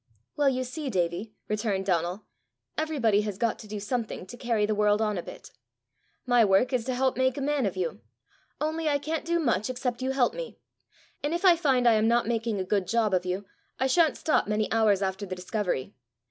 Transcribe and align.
"Well, 0.35 0.49
you 0.49 0.63
see, 0.63 0.89
Davie," 0.89 1.35
returned 1.47 1.85
Donal, 1.85 2.25
"everybody 2.75 3.21
has 3.21 3.37
got 3.37 3.59
to 3.59 3.67
do 3.67 3.79
something 3.79 4.25
to 4.25 4.35
carry 4.35 4.65
the 4.65 4.73
world 4.73 4.99
on 4.99 5.15
a 5.15 5.21
bit: 5.21 5.51
my 6.25 6.43
work 6.43 6.73
is 6.73 6.85
to 6.85 6.95
help 6.95 7.17
make 7.17 7.37
a 7.37 7.39
man 7.41 7.67
of 7.67 7.77
you. 7.77 8.01
Only 8.59 8.89
I 8.89 8.97
can't 8.97 9.23
do 9.25 9.37
much 9.39 9.69
except 9.69 10.01
you 10.01 10.09
help 10.09 10.33
me; 10.33 10.57
and 11.23 11.35
if 11.35 11.45
I 11.45 11.55
find 11.55 11.87
I 11.87 11.93
am 11.93 12.07
not 12.07 12.27
making 12.27 12.59
a 12.59 12.63
good 12.65 12.87
job 12.87 13.13
of 13.13 13.27
you, 13.27 13.45
I 13.79 13.85
shan't 13.85 14.17
stop 14.17 14.47
many 14.47 14.71
hours 14.71 15.03
after 15.03 15.27
the 15.27 15.35
discovery. 15.35 15.93